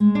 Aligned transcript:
From 0.00 0.12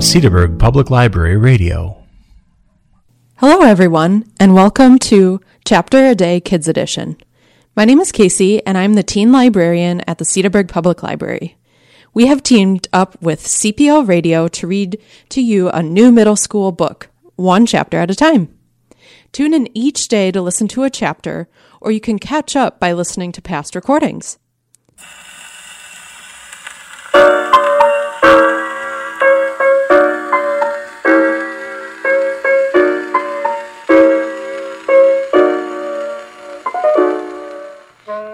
Cedarburg 0.00 0.58
Public 0.58 0.90
Library 0.90 1.38
Radio. 1.38 1.96
Hello, 3.36 3.62
everyone, 3.62 4.30
and 4.38 4.52
welcome 4.52 4.98
to 4.98 5.40
Chapter 5.64 6.04
a 6.08 6.14
Day 6.14 6.40
Kids 6.40 6.68
Edition. 6.68 7.16
My 7.74 7.86
name 7.86 8.00
is 8.00 8.12
Casey, 8.12 8.62
and 8.66 8.76
I'm 8.76 8.92
the 8.92 9.02
teen 9.02 9.32
librarian 9.32 10.02
at 10.06 10.18
the 10.18 10.26
Cedarburg 10.26 10.68
Public 10.68 11.02
Library. 11.02 11.56
We 12.16 12.28
have 12.28 12.42
teamed 12.42 12.88
up 12.94 13.20
with 13.20 13.44
CPL 13.44 14.08
Radio 14.08 14.48
to 14.48 14.66
read 14.66 14.98
to 15.28 15.42
you 15.42 15.68
a 15.68 15.82
new 15.82 16.10
middle 16.10 16.34
school 16.34 16.72
book, 16.72 17.10
one 17.34 17.66
chapter 17.66 17.98
at 17.98 18.10
a 18.10 18.14
time. 18.14 18.56
Tune 19.32 19.52
in 19.52 19.68
each 19.76 20.08
day 20.08 20.32
to 20.32 20.40
listen 20.40 20.66
to 20.68 20.84
a 20.84 20.88
chapter, 20.88 21.46
or 21.78 21.90
you 21.90 22.00
can 22.00 22.18
catch 22.18 22.56
up 22.56 22.80
by 22.80 22.94
listening 22.94 23.32
to 23.32 23.42
past 23.42 23.74
recordings. 23.74 24.38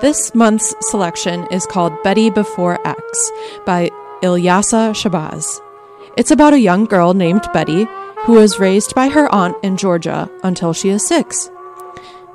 This 0.03 0.35
month's 0.35 0.75
selection 0.91 1.47
is 1.53 1.65
called 1.65 1.93
Betty 2.03 2.29
Before 2.29 2.85
X 2.85 3.31
by 3.65 3.89
Ilyasah 4.21 4.91
Shabazz. 4.95 5.61
It's 6.17 6.33
about 6.33 6.55
a 6.55 6.59
young 6.59 6.87
girl 6.87 7.15
named 7.15 7.49
Betty 7.53 7.87
who 8.25 8.33
was 8.33 8.59
raised 8.59 8.97
by 8.97 9.11
her 9.11 9.33
aunt 9.33 9.57
in 9.63 9.77
Georgia 9.77 10.29
until 10.43 10.73
she 10.73 10.89
is 10.89 11.07
six. 11.07 11.53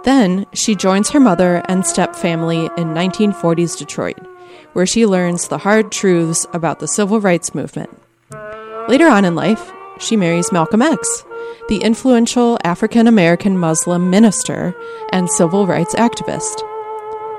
Then 0.05 0.45
she 0.53 0.75
joins 0.75 1.09
her 1.09 1.19
mother 1.19 1.61
and 1.67 1.85
step 1.85 2.15
family 2.15 2.67
in 2.77 2.93
1940s 2.93 3.77
Detroit, 3.77 4.17
where 4.71 4.85
she 4.85 5.05
learns 5.05 5.49
the 5.49 5.57
hard 5.57 5.91
truths 5.91 6.47
about 6.53 6.79
the 6.79 6.87
civil 6.87 7.19
rights 7.19 7.53
movement. 7.53 7.89
Later 8.87 9.09
on 9.09 9.25
in 9.25 9.35
life, 9.35 9.73
she 9.99 10.15
marries 10.15 10.53
Malcolm 10.53 10.81
X, 10.81 11.25
the 11.67 11.79
influential 11.83 12.57
African 12.63 13.07
American 13.07 13.57
Muslim 13.57 14.09
minister 14.09 14.73
and 15.11 15.29
civil 15.29 15.67
rights 15.67 15.95
activist. 15.95 16.63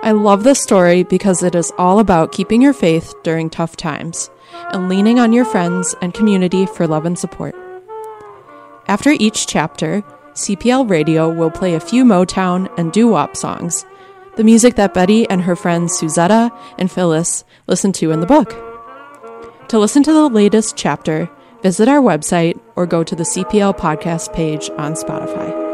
I 0.08 0.12
love 0.12 0.42
this 0.42 0.58
story 0.58 1.02
because 1.02 1.42
it 1.42 1.54
is 1.54 1.70
all 1.76 1.98
about 1.98 2.32
keeping 2.32 2.62
your 2.62 2.72
faith 2.72 3.12
during 3.24 3.50
tough 3.50 3.76
times 3.76 4.30
and 4.72 4.88
leaning 4.88 5.18
on 5.20 5.34
your 5.34 5.44
friends 5.44 5.94
and 6.00 6.14
community 6.14 6.64
for 6.64 6.86
love 6.86 7.04
and 7.04 7.18
support. 7.18 7.54
After 8.86 9.10
each 9.10 9.46
chapter, 9.46 10.00
CPL 10.32 10.88
Radio 10.88 11.28
will 11.28 11.50
play 11.50 11.74
a 11.74 11.78
few 11.78 12.06
Motown 12.06 12.72
and 12.78 12.90
doo 12.90 13.08
wop 13.08 13.36
songs, 13.36 13.84
the 14.36 14.44
music 14.44 14.76
that 14.76 14.94
Betty 14.94 15.28
and 15.28 15.42
her 15.42 15.54
friends 15.54 16.00
Suzetta 16.00 16.58
and 16.78 16.90
Phyllis 16.90 17.44
listen 17.66 17.92
to 17.92 18.10
in 18.10 18.20
the 18.20 18.26
book. 18.26 18.56
To 19.68 19.78
listen 19.78 20.02
to 20.04 20.12
the 20.14 20.30
latest 20.30 20.74
chapter, 20.74 21.28
visit 21.62 21.86
our 21.86 22.00
website 22.00 22.58
or 22.76 22.86
go 22.86 23.04
to 23.04 23.14
the 23.14 23.24
CPL 23.24 23.76
podcast 23.76 24.32
page 24.32 24.70
on 24.78 24.94
Spotify. 24.94 25.67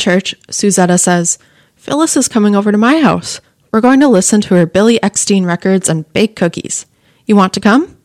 Church, 0.00 0.34
Suzetta 0.48 0.98
says, 0.98 1.38
Phyllis 1.76 2.16
is 2.16 2.26
coming 2.26 2.56
over 2.56 2.72
to 2.72 2.78
my 2.78 3.00
house. 3.00 3.40
We're 3.70 3.80
going 3.80 4.00
to 4.00 4.08
listen 4.08 4.40
to 4.40 4.54
her 4.54 4.66
Billy 4.66 4.98
Eckstine 4.98 5.46
records 5.46 5.88
and 5.88 6.10
bake 6.12 6.34
cookies. 6.34 6.86
You 7.26 7.36
want 7.36 7.52
to 7.52 7.60
come? 7.60 7.96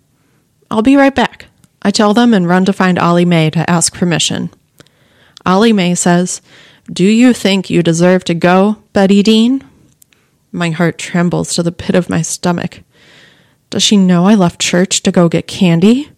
I'll 0.69 0.81
be 0.81 0.97
right 0.97 1.15
back. 1.15 1.45
I 1.81 1.91
tell 1.91 2.13
them 2.13 2.33
and 2.33 2.47
run 2.47 2.65
to 2.65 2.73
find 2.73 2.99
Ollie 2.99 3.25
Mae 3.25 3.49
to 3.51 3.69
ask 3.69 3.93
permission. 3.93 4.49
Ollie 5.45 5.73
Mae 5.73 5.95
says, 5.95 6.41
Do 6.91 7.05
you 7.05 7.31
think 7.31 7.69
you 7.69 7.81
deserve 7.81 8.23
to 8.25 8.33
go, 8.33 8.83
Betty 8.93 9.23
Dean? 9.23 9.63
My 10.51 10.71
heart 10.71 10.97
trembles 10.97 11.55
to 11.55 11.63
the 11.63 11.71
pit 11.71 11.95
of 11.95 12.09
my 12.09 12.21
stomach. 12.21 12.81
Does 13.69 13.83
she 13.83 13.97
know 13.97 14.25
I 14.25 14.35
left 14.35 14.59
church 14.59 15.01
to 15.03 15.11
go 15.11 15.29
get 15.29 15.47
candy? 15.47 16.09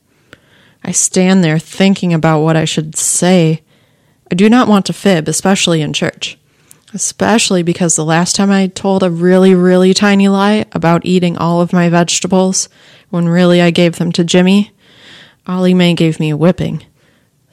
I 0.84 0.92
stand 0.92 1.44
there 1.44 1.60
thinking 1.60 2.14
about 2.14 2.42
what 2.42 2.56
I 2.56 2.66
should 2.66 2.96
say. 2.96 3.62
I 4.32 4.36
do 4.36 4.50
not 4.50 4.68
want 4.68 4.86
to 4.88 4.94
fib, 4.94 5.28
especially 5.28 5.82
in 5.82 5.94
church. 5.94 6.38
Especially 6.94 7.64
because 7.64 7.96
the 7.96 8.06
last 8.06 8.36
time 8.36 8.50
I 8.50 8.68
told 8.68 9.04
a 9.04 9.12
really, 9.12 9.54
really 9.54 9.94
tiny 9.94 10.28
lie 10.28 10.66
about 10.72 11.06
eating 11.06 11.38
all 11.38 11.62
of 11.62 11.74
my 11.74 11.90
vegetables, 11.90 12.70
when 13.10 13.28
really 13.28 13.62
I 13.62 13.72
gave 13.72 13.98
them 13.98 14.12
to 14.14 14.24
Jimmy, 14.24 14.72
Ollie 15.46 15.74
Mae 15.74 15.94
gave 15.94 16.20
me 16.20 16.30
a 16.30 16.38
whipping. 16.38 16.84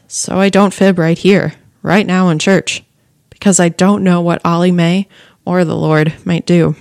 So 0.08 0.38
I 0.38 0.48
don't 0.48 0.74
fib 0.74 0.98
right 0.98 1.18
here, 1.18 1.54
right 1.82 2.06
now 2.06 2.28
in 2.28 2.38
church, 2.38 2.82
because 3.30 3.58
I 3.60 3.68
don't 3.68 4.04
know 4.04 4.20
what 4.20 4.44
Ollie 4.44 4.72
Mae 4.72 5.08
or 5.44 5.64
the 5.64 5.76
Lord 5.76 6.14
might 6.24 6.46
do. 6.46 6.76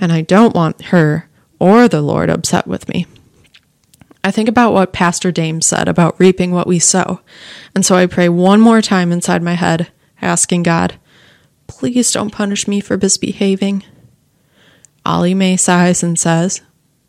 And 0.00 0.12
I 0.12 0.22
don't 0.22 0.54
want 0.54 0.86
her 0.86 1.28
or 1.58 1.88
the 1.88 2.02
Lord 2.02 2.28
upset 2.28 2.66
with 2.66 2.88
me. 2.88 3.06
I 4.24 4.30
think 4.30 4.48
about 4.48 4.72
what 4.72 4.92
Pastor 4.92 5.32
Dame 5.32 5.60
said 5.60 5.88
about 5.88 6.18
reaping 6.18 6.52
what 6.52 6.66
we 6.66 6.78
sow. 6.78 7.20
And 7.74 7.84
so 7.84 7.96
I 7.96 8.06
pray 8.06 8.28
one 8.28 8.60
more 8.60 8.80
time 8.80 9.10
inside 9.10 9.42
my 9.42 9.54
head, 9.54 9.90
asking 10.20 10.62
God, 10.62 10.94
please 11.66 12.12
don't 12.12 12.30
punish 12.30 12.68
me 12.68 12.80
for 12.80 12.96
misbehaving. 12.96 13.84
Ollie 15.04 15.34
Mae 15.34 15.56
sighs 15.56 16.02
and 16.02 16.18
says, 16.18 16.60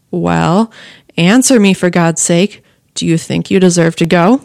Well, 0.09 0.71
answer 1.15 1.59
me 1.59 1.75
for 1.75 1.91
God's 1.91 2.21
sake. 2.21 2.63
Do 2.95 3.05
you 3.05 3.17
think 3.17 3.51
you 3.51 3.59
deserve 3.59 3.95
to 3.97 4.05
go? 4.05 4.41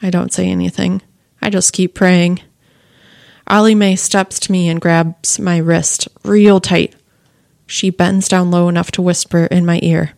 I 0.00 0.10
don't 0.10 0.32
say 0.32 0.48
anything. 0.48 1.02
I 1.42 1.50
just 1.50 1.72
keep 1.72 1.94
praying. 1.94 2.40
Ollie 3.46 3.74
Mae 3.74 3.96
steps 3.96 4.40
to 4.40 4.52
me 4.52 4.68
and 4.68 4.80
grabs 4.80 5.38
my 5.38 5.58
wrist 5.58 6.08
real 6.24 6.60
tight. 6.60 6.94
She 7.66 7.90
bends 7.90 8.28
down 8.28 8.50
low 8.50 8.68
enough 8.68 8.90
to 8.92 9.02
whisper 9.02 9.44
in 9.46 9.66
my 9.66 9.80
ear. 9.82 10.12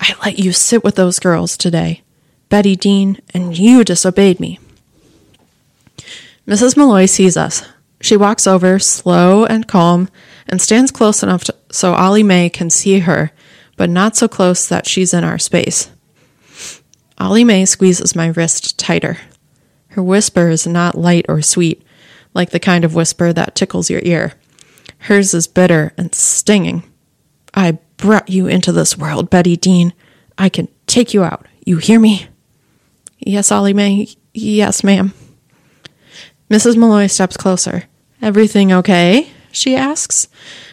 I 0.00 0.14
let 0.24 0.38
you 0.38 0.52
sit 0.52 0.84
with 0.84 0.94
those 0.94 1.18
girls 1.18 1.56
today, 1.56 2.02
Betty 2.48 2.76
Dean, 2.76 3.20
and 3.34 3.56
you 3.56 3.84
disobeyed 3.84 4.40
me. 4.40 4.58
Mrs. 6.46 6.76
Malloy 6.76 7.06
sees 7.06 7.36
us. 7.36 7.62
She 8.00 8.16
walks 8.16 8.46
over, 8.46 8.78
slow 8.78 9.44
and 9.44 9.66
calm, 9.66 10.08
and 10.46 10.62
stands 10.62 10.90
close 10.90 11.22
enough 11.22 11.44
to, 11.44 11.54
so 11.70 11.94
Ollie 11.94 12.22
Mae 12.22 12.48
can 12.48 12.70
see 12.70 13.00
her, 13.00 13.32
but 13.76 13.90
not 13.90 14.16
so 14.16 14.28
close 14.28 14.66
that 14.68 14.86
she's 14.86 15.12
in 15.12 15.24
our 15.24 15.38
space. 15.38 15.90
Ollie 17.18 17.44
Mae 17.44 17.64
squeezes 17.64 18.14
my 18.14 18.28
wrist 18.28 18.78
tighter. 18.78 19.18
Her 19.88 20.02
whisper 20.02 20.48
is 20.48 20.66
not 20.66 20.96
light 20.96 21.26
or 21.28 21.42
sweet, 21.42 21.82
like 22.34 22.50
the 22.50 22.60
kind 22.60 22.84
of 22.84 22.94
whisper 22.94 23.32
that 23.32 23.54
tickles 23.54 23.90
your 23.90 24.00
ear. 24.04 24.34
Hers 25.00 25.34
is 25.34 25.46
bitter 25.46 25.92
and 25.98 26.14
stinging. 26.14 26.84
I 27.54 27.78
brought 27.98 28.30
you 28.30 28.46
into 28.46 28.72
this 28.72 28.96
world, 28.96 29.28
Betty 29.28 29.56
Dean. 29.56 29.92
I 30.38 30.48
can 30.48 30.68
take 30.86 31.12
you 31.12 31.22
out. 31.22 31.46
You 31.66 31.76
hear 31.76 32.00
me? 32.00 32.28
Yes, 33.18 33.52
Ollie 33.52 33.74
Mae. 33.74 34.08
Yes, 34.32 34.82
ma'am. 34.82 35.12
Mrs. 36.50 36.76
Malloy 36.76 37.08
steps 37.08 37.36
closer. 37.36 37.84
Everything 38.22 38.72
okay? 38.72 39.30
she 39.52 39.76
asks, 39.76 40.28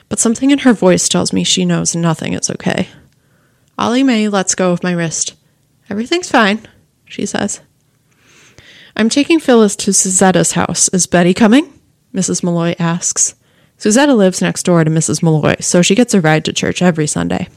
but 0.09 0.19
something 0.19 0.51
in 0.51 0.59
her 0.59 0.73
voice 0.73 1.09
tells 1.09 1.33
me 1.33 1.43
she 1.43 1.65
knows 1.65 1.95
nothing 1.95 2.33
is 2.33 2.49
okay. 2.49 2.87
Ollie 3.77 4.03
Mae 4.03 4.29
lets 4.29 4.55
go 4.55 4.71
of 4.71 4.83
my 4.83 4.91
wrist. 4.91 5.35
Everything's 5.89 6.29
fine, 6.29 6.65
she 7.05 7.25
says. 7.25 7.61
I'm 8.95 9.09
taking 9.09 9.39
Phyllis 9.39 9.75
to 9.77 9.91
Suzetta's 9.91 10.53
house. 10.53 10.87
Is 10.89 11.07
Betty 11.07 11.33
coming? 11.33 11.71
Mrs. 12.13 12.43
Malloy 12.43 12.75
asks. 12.79 13.35
Suzetta 13.85 14.17
lives 14.17 14.41
next 14.41 14.63
door 14.63 14.83
to 14.83 14.89
Mrs. 14.89 15.21
Malloy, 15.21 15.57
so 15.59 15.83
she 15.83 15.93
gets 15.93 16.15
a 16.15 16.21
ride 16.21 16.43
to 16.45 16.53
church 16.53 16.81
every 16.81 17.05
Sunday. 17.05 17.47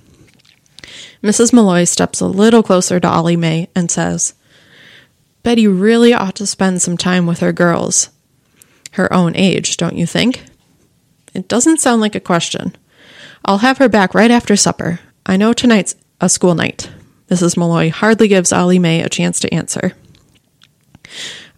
Mrs. 1.23 1.55
Malloy 1.55 1.85
steps 1.85 2.21
a 2.21 2.27
little 2.27 2.63
closer 2.63 3.01
to 3.01 3.09
Ollie 3.09 3.35
Mae 3.35 3.71
and 3.75 3.91
says, 3.91 4.35
Betty 5.43 5.67
really 5.67 6.13
ought 6.13 6.35
to 6.35 6.47
spend 6.47 6.83
some 6.83 6.99
time 6.99 7.27
with 7.27 7.39
her 7.39 7.55
girls. 7.55 8.11
Her 8.93 9.11
own 9.11 9.37
age, 9.37 9.79
don't 9.79 9.97
you 9.97 10.05
think? 10.05 10.45
It 11.33 11.49
doesn't 11.49 11.81
sound 11.81 12.03
like 12.03 12.15
a 12.15 12.21
question. 12.21 12.77
I'll 13.47 13.59
have 13.59 13.79
her 13.79 13.89
back 13.89 14.13
right 14.13 14.31
after 14.31 14.55
supper. 14.55 15.01
I 15.25 15.39
know 15.39 15.55
tonight's 15.55 15.95
a 16.21 16.29
school 16.29 16.55
night. 16.55 16.91
Mrs. 17.31 17.57
Malloy 17.57 17.91
hardly 17.91 18.29
gives 18.29 18.53
Ollie 18.53 18.79
Mae 18.79 19.01
a 19.01 19.09
chance 19.09 19.41
to 19.41 19.55
answer. 19.55 19.95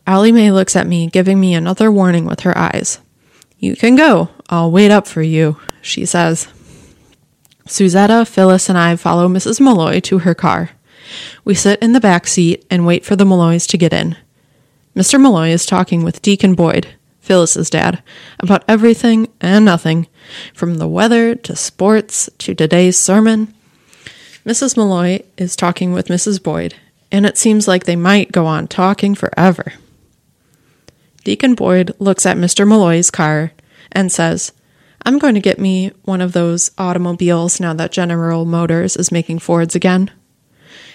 Ollie 0.06 0.30
Mae 0.30 0.52
looks 0.52 0.76
at 0.76 0.86
me, 0.86 1.08
giving 1.08 1.40
me 1.40 1.54
another 1.54 1.90
warning 1.90 2.24
with 2.24 2.40
her 2.40 2.56
eyes. 2.56 3.00
You 3.60 3.76
can 3.76 3.94
go. 3.94 4.30
I'll 4.48 4.70
wait 4.70 4.90
up 4.90 5.06
for 5.06 5.20
you, 5.20 5.58
she 5.82 6.06
says. 6.06 6.48
Suzetta, 7.66 8.26
Phyllis, 8.26 8.70
and 8.70 8.78
I 8.78 8.96
follow 8.96 9.28
Mrs. 9.28 9.60
Malloy 9.60 10.00
to 10.00 10.20
her 10.20 10.34
car. 10.34 10.70
We 11.44 11.54
sit 11.54 11.80
in 11.82 11.92
the 11.92 12.00
back 12.00 12.26
seat 12.26 12.64
and 12.70 12.86
wait 12.86 13.04
for 13.04 13.16
the 13.16 13.26
Malloys 13.26 13.66
to 13.68 13.78
get 13.78 13.92
in. 13.92 14.16
Mr. 14.96 15.20
Malloy 15.20 15.50
is 15.50 15.66
talking 15.66 16.02
with 16.02 16.22
Deacon 16.22 16.54
Boyd, 16.54 16.88
Phyllis's 17.20 17.68
dad, 17.68 18.02
about 18.38 18.64
everything 18.66 19.28
and 19.42 19.66
nothing, 19.66 20.06
from 20.54 20.78
the 20.78 20.88
weather 20.88 21.34
to 21.34 21.54
sports 21.54 22.30
to 22.38 22.54
today's 22.54 22.98
sermon. 22.98 23.52
Mrs. 24.46 24.74
Malloy 24.74 25.20
is 25.36 25.54
talking 25.54 25.92
with 25.92 26.08
Mrs. 26.08 26.42
Boyd, 26.42 26.76
and 27.12 27.26
it 27.26 27.36
seems 27.36 27.68
like 27.68 27.84
they 27.84 27.94
might 27.94 28.32
go 28.32 28.46
on 28.46 28.66
talking 28.66 29.14
forever. 29.14 29.74
Deacon 31.24 31.54
Boyd 31.54 31.92
looks 31.98 32.24
at 32.26 32.36
Mr. 32.36 32.66
Malloy's 32.66 33.10
car 33.10 33.52
and 33.92 34.10
says, 34.10 34.52
I'm 35.02 35.18
going 35.18 35.34
to 35.34 35.40
get 35.40 35.58
me 35.58 35.92
one 36.02 36.20
of 36.20 36.32
those 36.32 36.70
automobiles 36.78 37.60
now 37.60 37.74
that 37.74 37.92
General 37.92 38.44
Motors 38.44 38.96
is 38.96 39.12
making 39.12 39.38
Fords 39.38 39.74
again. 39.74 40.10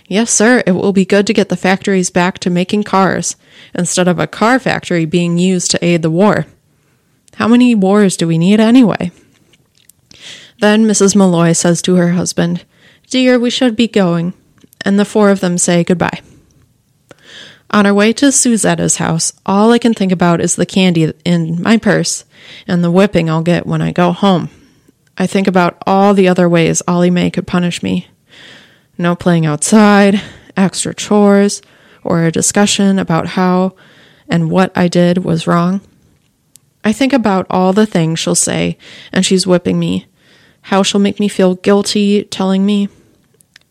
Yes, 0.07 0.30
sir, 0.31 0.62
it 0.68 0.74
will 0.74 0.94
be 0.94 1.06
good 1.06 1.25
to 1.27 1.33
get 1.33 1.50
the 1.50 1.57
factories 1.57 2.12
back 2.12 2.38
to 2.39 2.50
making 2.51 2.83
cars 2.83 3.36
instead 3.74 4.07
of 4.07 4.19
a 4.19 4.27
car 4.27 4.60
factory 4.60 5.06
being 5.06 5.39
used 5.39 5.72
to 5.72 5.83
aid 5.83 6.04
the 6.04 6.12
war. 6.12 6.45
How 7.36 7.48
many 7.48 7.74
wars 7.74 8.16
do 8.16 8.27
we 8.27 8.38
need 8.38 8.60
anyway? 8.60 9.12
Then 10.60 10.86
Mrs. 10.86 11.16
Malloy 11.16 11.54
says 11.54 11.81
to 11.81 11.95
her 11.95 12.12
husband, 12.12 12.63
Dear, 13.10 13.39
we 13.39 13.50
should 13.50 13.75
be 13.75 13.88
going. 13.88 14.33
And 14.81 15.00
the 15.00 15.06
four 15.06 15.31
of 15.31 15.39
them 15.39 15.57
say 15.57 15.83
goodbye. 15.83 16.22
On 17.75 17.86
our 17.86 17.94
way 17.94 18.13
to 18.13 18.31
Suzetta's 18.31 18.95
house, 18.95 19.33
all 19.45 19.74
I 19.74 19.80
can 19.80 19.94
think 19.94 20.13
about 20.13 20.39
is 20.39 20.56
the 20.56 20.66
candy 20.66 21.12
in 21.25 21.62
my 21.62 21.75
purse 21.75 22.24
and 22.69 22.81
the 22.81 22.89
whipping 22.89 23.30
I'll 23.30 23.42
get 23.42 23.68
when 23.68 23.81
I 23.81 23.92
go 23.92 24.13
home. 24.13 24.50
I 25.18 25.27
think 25.27 25.45
about 25.45 25.83
all 25.86 26.13
the 26.13 26.30
other 26.30 26.48
ways 26.48 26.81
Ollie 26.88 27.10
Mae 27.10 27.30
could 27.30 27.45
punish 27.45 27.83
me. 27.83 28.07
No 28.98 29.13
playing 29.13 29.45
outside, 29.45 30.22
extra 30.56 30.95
chores, 30.95 31.62
or 32.01 32.24
a 32.24 32.31
discussion 32.31 32.98
about 32.98 33.27
how 33.27 33.75
and 34.30 34.50
what 34.50 34.72
I 34.74 34.88
did 34.88 35.25
was 35.25 35.45
wrong. 35.45 35.81
I 36.86 36.94
think 36.94 37.12
about 37.12 37.45
all 37.50 37.74
the 37.74 37.86
things 37.86 38.19
she'll 38.19 38.36
say, 38.36 38.77
and 39.12 39.25
she's 39.25 39.45
whipping 39.45 39.77
me. 39.77 40.06
How 40.62 40.81
she'll 40.81 41.01
make 41.01 41.19
me 41.19 41.27
feel 41.27 41.56
guilty 41.56 42.24
telling 42.24 42.66
me, 42.66 42.88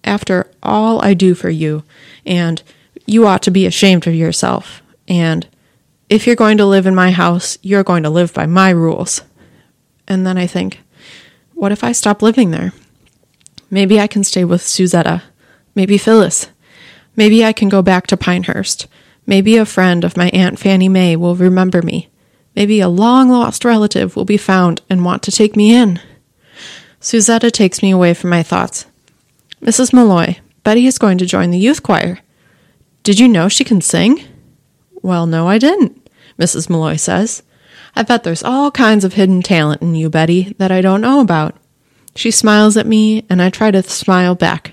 after 0.04 0.50
all 0.62 1.02
I 1.02 1.14
do 1.14 1.34
for 1.34 1.48
you, 1.48 1.84
and 2.26 2.62
you 3.06 3.26
ought 3.26 3.42
to 3.42 3.50
be 3.50 3.66
ashamed 3.66 4.06
of 4.06 4.14
yourself. 4.14 4.82
And 5.08 5.46
if 6.08 6.26
you're 6.26 6.36
going 6.36 6.58
to 6.58 6.66
live 6.66 6.86
in 6.86 6.94
my 6.94 7.10
house, 7.10 7.58
you're 7.62 7.84
going 7.84 8.02
to 8.02 8.10
live 8.10 8.32
by 8.32 8.46
my 8.46 8.70
rules. 8.70 9.22
And 10.06 10.26
then 10.26 10.38
I 10.38 10.46
think, 10.46 10.80
what 11.54 11.72
if 11.72 11.84
I 11.84 11.92
stop 11.92 12.22
living 12.22 12.50
there? 12.50 12.72
Maybe 13.70 14.00
I 14.00 14.06
can 14.06 14.24
stay 14.24 14.44
with 14.44 14.62
Suzetta. 14.62 15.22
Maybe 15.74 15.98
Phyllis. 15.98 16.48
Maybe 17.16 17.44
I 17.44 17.52
can 17.52 17.68
go 17.68 17.82
back 17.82 18.06
to 18.08 18.16
Pinehurst. 18.16 18.86
Maybe 19.26 19.56
a 19.56 19.64
friend 19.64 20.04
of 20.04 20.16
my 20.16 20.28
Aunt 20.30 20.58
Fanny 20.58 20.88
Mae 20.88 21.16
will 21.16 21.34
remember 21.34 21.80
me. 21.82 22.08
Maybe 22.54 22.80
a 22.80 22.88
long 22.88 23.28
lost 23.28 23.64
relative 23.64 24.14
will 24.14 24.24
be 24.24 24.36
found 24.36 24.82
and 24.88 25.04
want 25.04 25.22
to 25.24 25.32
take 25.32 25.56
me 25.56 25.74
in. 25.74 26.00
Suzetta 27.00 27.50
takes 27.50 27.82
me 27.82 27.90
away 27.90 28.14
from 28.14 28.30
my 28.30 28.42
thoughts. 28.42 28.86
Mrs. 29.60 29.92
Malloy, 29.92 30.38
Betty 30.62 30.86
is 30.86 30.98
going 30.98 31.18
to 31.18 31.26
join 31.26 31.50
the 31.50 31.58
youth 31.58 31.82
choir. 31.82 32.20
Did 33.04 33.20
you 33.20 33.28
know 33.28 33.50
she 33.50 33.64
can 33.64 33.82
sing? 33.82 34.24
Well, 35.02 35.26
no, 35.26 35.46
I 35.46 35.58
didn't, 35.58 36.08
Mrs. 36.38 36.70
Malloy 36.70 36.96
says. 36.96 37.42
I 37.94 38.02
bet 38.02 38.24
there's 38.24 38.42
all 38.42 38.70
kinds 38.70 39.04
of 39.04 39.12
hidden 39.12 39.42
talent 39.42 39.82
in 39.82 39.94
you, 39.94 40.08
Betty, 40.08 40.54
that 40.56 40.72
I 40.72 40.80
don't 40.80 41.02
know 41.02 41.20
about. 41.20 41.54
She 42.16 42.30
smiles 42.30 42.78
at 42.78 42.86
me, 42.86 43.26
and 43.28 43.42
I 43.42 43.50
try 43.50 43.70
to 43.70 43.82
smile 43.82 44.34
back, 44.34 44.72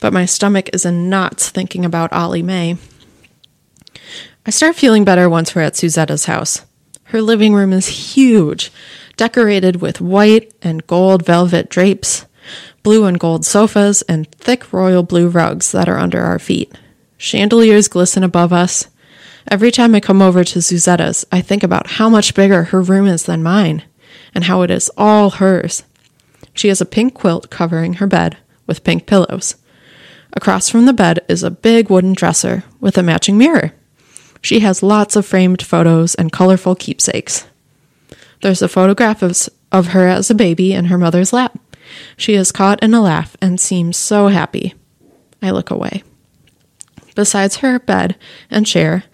but 0.00 0.12
my 0.12 0.26
stomach 0.26 0.70
is 0.72 0.84
in 0.84 1.10
knots 1.10 1.48
thinking 1.48 1.84
about 1.84 2.12
Ollie 2.12 2.40
Mae. 2.40 2.76
I 4.46 4.50
start 4.50 4.76
feeling 4.76 5.04
better 5.04 5.28
once 5.28 5.52
we're 5.52 5.62
at 5.62 5.74
Suzetta's 5.74 6.26
house. 6.26 6.64
Her 7.06 7.20
living 7.20 7.52
room 7.52 7.72
is 7.72 8.14
huge, 8.14 8.70
decorated 9.16 9.82
with 9.82 10.00
white 10.00 10.52
and 10.62 10.86
gold 10.86 11.26
velvet 11.26 11.68
drapes, 11.68 12.26
blue 12.84 13.06
and 13.06 13.18
gold 13.18 13.44
sofas, 13.44 14.02
and 14.02 14.30
thick 14.30 14.72
royal 14.72 15.02
blue 15.02 15.28
rugs 15.28 15.72
that 15.72 15.88
are 15.88 15.98
under 15.98 16.22
our 16.22 16.38
feet. 16.38 16.72
Chandeliers 17.18 17.88
glisten 17.88 18.22
above 18.22 18.52
us. 18.52 18.88
Every 19.48 19.70
time 19.70 19.94
I 19.94 20.00
come 20.00 20.20
over 20.20 20.44
to 20.44 20.60
Suzetta's, 20.60 21.24
I 21.30 21.40
think 21.40 21.62
about 21.62 21.86
how 21.86 22.08
much 22.08 22.34
bigger 22.34 22.64
her 22.64 22.82
room 22.82 23.06
is 23.06 23.24
than 23.24 23.42
mine, 23.42 23.82
and 24.34 24.44
how 24.44 24.62
it 24.62 24.70
is 24.70 24.90
all 24.96 25.30
hers. 25.30 25.84
She 26.52 26.68
has 26.68 26.80
a 26.80 26.86
pink 26.86 27.14
quilt 27.14 27.48
covering 27.50 27.94
her 27.94 28.06
bed 28.06 28.36
with 28.66 28.84
pink 28.84 29.06
pillows. 29.06 29.56
Across 30.32 30.68
from 30.68 30.86
the 30.86 30.92
bed 30.92 31.20
is 31.28 31.42
a 31.42 31.50
big 31.50 31.88
wooden 31.88 32.12
dresser 32.12 32.64
with 32.80 32.98
a 32.98 33.02
matching 33.02 33.38
mirror. 33.38 33.72
She 34.42 34.60
has 34.60 34.82
lots 34.82 35.16
of 35.16 35.24
framed 35.24 35.62
photos 35.62 36.14
and 36.14 36.32
colorful 36.32 36.74
keepsakes. 36.74 37.46
There's 38.42 38.62
a 38.62 38.68
photograph 38.68 39.22
of, 39.22 39.48
of 39.72 39.88
her 39.88 40.06
as 40.06 40.30
a 40.30 40.34
baby 40.34 40.72
in 40.72 40.86
her 40.86 40.98
mother's 40.98 41.32
lap. 41.32 41.58
She 42.16 42.34
is 42.34 42.52
caught 42.52 42.82
in 42.82 42.92
a 42.92 43.00
laugh 43.00 43.36
and 43.40 43.58
seems 43.58 43.96
so 43.96 44.28
happy. 44.28 44.74
I 45.40 45.50
look 45.50 45.70
away. 45.70 46.02
Besides 47.16 47.56
her 47.56 47.80
bed 47.80 48.14
and 48.48 48.64
chair, 48.64 49.04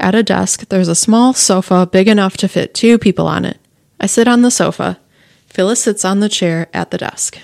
at 0.00 0.16
a 0.16 0.24
desk, 0.24 0.68
there's 0.68 0.88
a 0.88 0.96
small 0.96 1.32
sofa 1.34 1.86
big 1.86 2.08
enough 2.08 2.36
to 2.38 2.48
fit 2.48 2.74
two 2.74 2.98
people 2.98 3.28
on 3.28 3.44
it. 3.44 3.58
I 4.00 4.06
sit 4.06 4.26
on 4.26 4.42
the 4.42 4.50
sofa. 4.50 4.98
Phyllis 5.46 5.84
sits 5.84 6.04
on 6.04 6.18
the 6.18 6.28
chair 6.28 6.66
at 6.74 6.90
the 6.90 6.98
desk. 6.98 7.38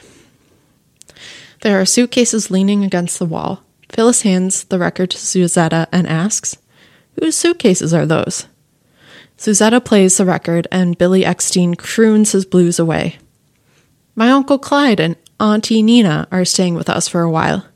There 1.60 1.80
are 1.80 1.84
suitcases 1.84 2.50
leaning 2.50 2.82
against 2.82 3.18
the 3.20 3.26
wall. 3.26 3.62
Phyllis 3.90 4.22
hands 4.22 4.64
the 4.64 4.78
record 4.78 5.10
to 5.10 5.18
Suzetta 5.18 5.86
and 5.92 6.08
asks, 6.08 6.56
Whose 7.20 7.36
suitcases 7.36 7.92
are 7.92 8.06
those? 8.06 8.46
Suzetta 9.36 9.84
plays 9.84 10.16
the 10.16 10.24
record, 10.24 10.66
and 10.72 10.98
Billy 10.98 11.22
Eckstine 11.22 11.76
croons 11.76 12.32
his 12.32 12.44
blues 12.44 12.78
away. 12.78 13.18
My 14.16 14.30
Uncle 14.30 14.58
Clyde 14.58 15.00
and 15.00 15.16
Auntie 15.38 15.82
Nina 15.82 16.26
are 16.32 16.44
staying 16.44 16.74
with 16.74 16.88
us 16.88 17.06
for 17.06 17.20
a 17.20 17.30
while. 17.30 17.66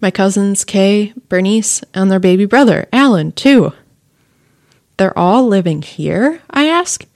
My 0.00 0.10
cousins 0.10 0.64
Kay, 0.64 1.12
Bernice, 1.28 1.82
and 1.92 2.10
their 2.10 2.20
baby 2.20 2.46
brother, 2.46 2.86
Alan, 2.92 3.32
too. 3.32 3.72
They're 4.96 5.18
all 5.18 5.46
living 5.46 5.82
here? 5.82 6.40
I 6.50 6.66
ask. 6.66 7.06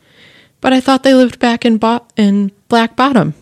But 0.60 0.72
I 0.72 0.80
thought 0.80 1.02
they 1.02 1.14
lived 1.14 1.38
back 1.38 1.64
in, 1.64 1.78
Bo- 1.78 2.06
in 2.16 2.52
Black 2.68 2.96
Bottom. 2.96 3.34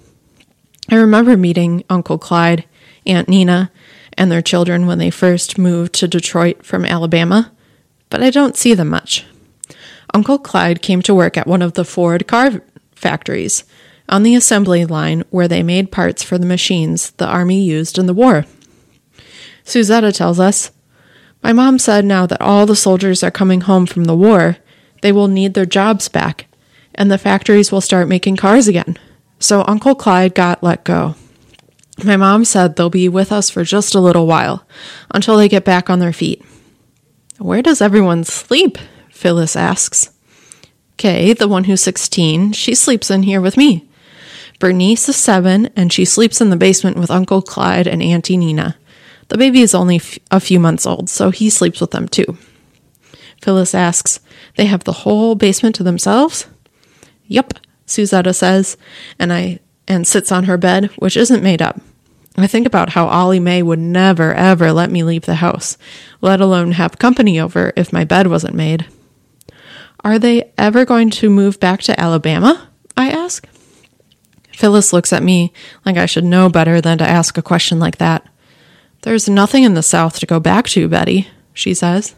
I 0.90 0.96
remember 0.96 1.36
meeting 1.36 1.84
Uncle 1.88 2.18
Clyde, 2.18 2.64
Aunt 3.06 3.28
Nina, 3.28 3.70
and 4.18 4.30
their 4.30 4.42
children 4.42 4.86
when 4.86 4.98
they 4.98 5.10
first 5.10 5.58
moved 5.58 5.94
to 5.94 6.08
Detroit 6.08 6.64
from 6.64 6.84
Alabama, 6.84 7.52
but 8.10 8.22
I 8.22 8.30
don't 8.30 8.56
see 8.56 8.74
them 8.74 8.88
much. 8.88 9.24
Uncle 10.12 10.38
Clyde 10.38 10.82
came 10.82 11.02
to 11.02 11.14
work 11.14 11.36
at 11.36 11.46
one 11.46 11.62
of 11.62 11.72
the 11.72 11.84
Ford 11.84 12.26
car 12.26 12.62
factories 12.94 13.64
on 14.08 14.22
the 14.22 14.34
assembly 14.34 14.84
line 14.84 15.24
where 15.30 15.48
they 15.48 15.62
made 15.62 15.90
parts 15.90 16.22
for 16.22 16.36
the 16.36 16.46
machines 16.46 17.12
the 17.12 17.26
Army 17.26 17.62
used 17.62 17.98
in 17.98 18.06
the 18.06 18.14
war. 18.14 18.44
Suzetta 19.64 20.14
tells 20.14 20.40
us, 20.40 20.70
My 21.42 21.52
mom 21.52 21.78
said 21.78 22.04
now 22.04 22.26
that 22.26 22.40
all 22.40 22.66
the 22.66 22.76
soldiers 22.76 23.22
are 23.22 23.30
coming 23.30 23.62
home 23.62 23.86
from 23.86 24.04
the 24.04 24.16
war, 24.16 24.56
they 25.02 25.12
will 25.12 25.28
need 25.28 25.54
their 25.54 25.66
jobs 25.66 26.08
back, 26.08 26.46
and 26.94 27.10
the 27.10 27.18
factories 27.18 27.72
will 27.72 27.80
start 27.80 28.08
making 28.08 28.36
cars 28.36 28.68
again. 28.68 28.98
So 29.38 29.64
Uncle 29.66 29.94
Clyde 29.94 30.34
got 30.34 30.62
let 30.62 30.84
go. 30.84 31.16
My 32.04 32.16
mom 32.16 32.44
said 32.44 32.76
they'll 32.76 32.90
be 32.90 33.08
with 33.08 33.32
us 33.32 33.50
for 33.50 33.64
just 33.64 33.94
a 33.94 34.00
little 34.00 34.26
while, 34.26 34.66
until 35.10 35.36
they 35.36 35.48
get 35.48 35.64
back 35.64 35.90
on 35.90 35.98
their 35.98 36.12
feet. 36.12 36.42
Where 37.38 37.62
does 37.62 37.82
everyone 37.82 38.24
sleep? 38.24 38.78
Phyllis 39.10 39.56
asks. 39.56 40.10
Kay, 40.96 41.32
the 41.32 41.48
one 41.48 41.64
who's 41.64 41.82
16, 41.82 42.52
she 42.52 42.74
sleeps 42.74 43.10
in 43.10 43.24
here 43.24 43.40
with 43.40 43.56
me. 43.56 43.88
Bernice 44.60 45.08
is 45.08 45.16
seven, 45.16 45.68
and 45.74 45.92
she 45.92 46.04
sleeps 46.04 46.40
in 46.40 46.50
the 46.50 46.56
basement 46.56 46.96
with 46.96 47.10
Uncle 47.10 47.42
Clyde 47.42 47.88
and 47.88 48.00
Auntie 48.00 48.36
Nina. 48.36 48.76
The 49.32 49.38
baby 49.38 49.62
is 49.62 49.74
only 49.74 49.96
f- 49.96 50.18
a 50.30 50.40
few 50.40 50.60
months 50.60 50.84
old, 50.84 51.08
so 51.08 51.30
he 51.30 51.48
sleeps 51.48 51.80
with 51.80 51.92
them 51.92 52.06
too. 52.06 52.36
Phyllis 53.40 53.74
asks, 53.74 54.20
They 54.56 54.66
have 54.66 54.84
the 54.84 54.92
whole 54.92 55.36
basement 55.36 55.74
to 55.76 55.82
themselves? 55.82 56.46
Yup, 57.24 57.54
Suzetta 57.86 58.34
says, 58.34 58.76
and 59.18 59.32
I 59.32 59.60
and 59.88 60.06
sits 60.06 60.30
on 60.32 60.44
her 60.44 60.58
bed, 60.58 60.90
which 60.96 61.16
isn't 61.16 61.42
made 61.42 61.62
up. 61.62 61.80
I 62.36 62.46
think 62.46 62.66
about 62.66 62.90
how 62.90 63.06
Ollie 63.06 63.40
Mae 63.40 63.62
would 63.62 63.78
never 63.78 64.34
ever 64.34 64.70
let 64.70 64.90
me 64.90 65.02
leave 65.02 65.24
the 65.24 65.36
house, 65.36 65.78
let 66.20 66.42
alone 66.42 66.72
have 66.72 66.98
company 66.98 67.40
over 67.40 67.72
if 67.74 67.90
my 67.90 68.04
bed 68.04 68.26
wasn't 68.26 68.54
made. 68.54 68.86
Are 70.04 70.18
they 70.18 70.52
ever 70.58 70.84
going 70.84 71.08
to 71.08 71.30
move 71.30 71.58
back 71.58 71.80
to 71.84 71.98
Alabama? 71.98 72.68
I 72.98 73.08
ask. 73.08 73.48
Phyllis 74.52 74.92
looks 74.92 75.10
at 75.10 75.22
me 75.22 75.54
like 75.86 75.96
I 75.96 76.04
should 76.04 76.24
know 76.24 76.50
better 76.50 76.82
than 76.82 76.98
to 76.98 77.08
ask 77.08 77.38
a 77.38 77.42
question 77.42 77.78
like 77.78 77.96
that. 77.96 78.28
There's 79.02 79.28
nothing 79.28 79.64
in 79.64 79.74
the 79.74 79.82
South 79.82 80.18
to 80.20 80.26
go 80.26 80.40
back 80.40 80.68
to, 80.70 80.88
Betty, 80.88 81.28
she 81.52 81.74
says. 81.74 82.14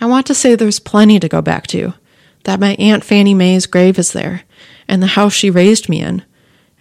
I 0.00 0.06
want 0.06 0.26
to 0.26 0.34
say 0.34 0.54
there's 0.54 0.80
plenty 0.80 1.18
to 1.20 1.28
go 1.28 1.40
back 1.40 1.66
to, 1.68 1.94
that 2.44 2.60
my 2.60 2.74
Aunt 2.78 3.04
Fanny 3.04 3.34
Mae's 3.34 3.66
grave 3.66 3.98
is 3.98 4.12
there, 4.12 4.42
and 4.86 5.02
the 5.02 5.08
house 5.08 5.32
she 5.32 5.50
raised 5.50 5.88
me 5.88 6.00
in, 6.00 6.24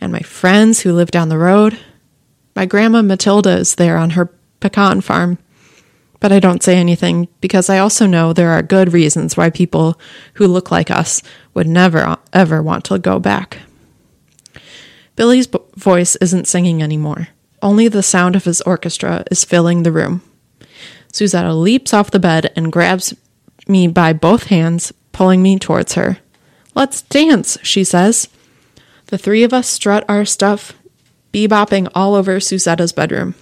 and 0.01 0.11
my 0.11 0.19
friends 0.19 0.81
who 0.81 0.93
live 0.93 1.11
down 1.11 1.29
the 1.29 1.37
road. 1.37 1.79
My 2.55 2.65
grandma 2.65 3.01
Matilda 3.01 3.57
is 3.57 3.75
there 3.75 3.97
on 3.97 4.11
her 4.11 4.31
pecan 4.59 5.01
farm. 5.01 5.37
But 6.19 6.31
I 6.31 6.39
don't 6.39 6.63
say 6.63 6.77
anything 6.77 7.27
because 7.41 7.69
I 7.69 7.77
also 7.77 8.07
know 8.07 8.33
there 8.33 8.49
are 8.49 8.63
good 8.63 8.91
reasons 8.91 9.37
why 9.37 9.51
people 9.51 9.99
who 10.33 10.47
look 10.47 10.71
like 10.71 10.89
us 10.89 11.21
would 11.53 11.67
never, 11.67 12.17
ever 12.33 12.63
want 12.63 12.85
to 12.85 12.97
go 12.97 13.19
back. 13.19 13.59
Billy's 15.15 15.47
voice 15.75 16.15
isn't 16.15 16.47
singing 16.47 16.81
anymore. 16.81 17.27
Only 17.61 17.87
the 17.87 18.03
sound 18.03 18.35
of 18.35 18.45
his 18.45 18.61
orchestra 18.61 19.23
is 19.31 19.43
filling 19.43 19.83
the 19.83 19.91
room. 19.91 20.21
Suzetta 21.11 21.59
leaps 21.59 21.93
off 21.93 22.11
the 22.11 22.19
bed 22.19 22.51
and 22.55 22.71
grabs 22.71 23.15
me 23.67 23.87
by 23.87 24.13
both 24.13 24.45
hands, 24.45 24.93
pulling 25.11 25.41
me 25.41 25.57
towards 25.57 25.93
her. 25.93 26.19
Let's 26.75 27.01
dance, 27.01 27.57
she 27.63 27.83
says. 27.83 28.29
The 29.07 29.17
three 29.17 29.43
of 29.43 29.53
us 29.53 29.67
strut 29.67 30.05
our 30.07 30.25
stuff, 30.25 30.73
bebopping 31.33 31.89
all 31.95 32.13
over 32.13 32.39
Suzetta's 32.39 32.93
bedroom. 32.93 33.33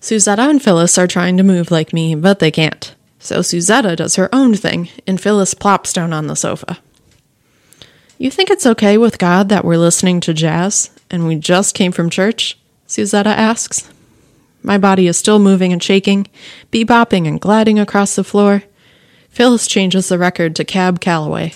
Suzetta 0.00 0.50
and 0.50 0.60
Phyllis 0.60 0.98
are 0.98 1.06
trying 1.06 1.36
to 1.36 1.44
move 1.44 1.70
like 1.70 1.92
me, 1.92 2.16
but 2.16 2.40
they 2.40 2.50
can't. 2.50 2.94
So 3.20 3.38
Suzetta 3.38 3.94
does 3.94 4.16
her 4.16 4.28
own 4.34 4.54
thing, 4.54 4.88
and 5.06 5.20
Phyllis 5.20 5.54
plops 5.54 5.92
down 5.92 6.12
on 6.12 6.26
the 6.26 6.34
sofa. 6.34 6.78
You 8.18 8.30
think 8.30 8.50
it's 8.50 8.66
okay 8.66 8.98
with 8.98 9.18
God 9.18 9.48
that 9.48 9.64
we're 9.64 9.76
listening 9.76 10.20
to 10.20 10.34
jazz 10.34 10.90
and 11.12 11.26
we 11.26 11.36
just 11.36 11.74
came 11.74 11.92
from 11.92 12.10
church? 12.10 12.58
Suzetta 12.88 13.26
asks. 13.26 13.88
My 14.62 14.78
body 14.78 15.06
is 15.06 15.16
still 15.16 15.38
moving 15.38 15.72
and 15.72 15.82
shaking, 15.82 16.26
bebopping 16.70 17.28
and 17.28 17.40
gliding 17.40 17.78
across 17.78 18.16
the 18.16 18.24
floor. 18.24 18.62
Phyllis 19.28 19.66
changes 19.66 20.08
the 20.08 20.18
record 20.18 20.56
to 20.56 20.64
Cab 20.64 21.00
Calloway. 21.00 21.54